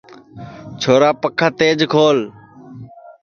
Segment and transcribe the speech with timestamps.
[0.81, 2.17] چھورا پکھا تیج کھول